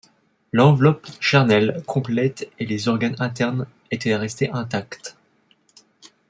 L'enveloppe 0.51 1.05
charnelle 1.19 1.83
complète 1.85 2.49
et 2.57 2.65
les 2.65 2.87
organes 2.87 3.17
internes 3.19 3.67
étaient 3.91 4.15
restés 4.15 4.49
intacts. 4.49 5.15